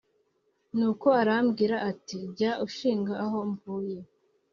nuko 0.77 1.07
aramubwira 1.21 1.75
ati: 1.91 2.17
jya 2.37 2.51
ushinga 2.65 3.13
aho 3.23 3.37
mvuye: 3.49 3.99